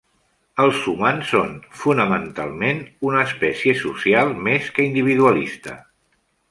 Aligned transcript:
Els 0.61 0.79
humans 0.91 1.27
són, 1.33 1.51
fonamentalment, 1.83 2.81
una 3.11 3.23
espècie 3.29 3.77
social 3.85 4.35
més 4.49 4.75
que 4.79 4.91
individualista. 4.93 5.81